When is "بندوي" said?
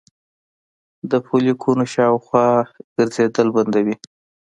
3.55-3.95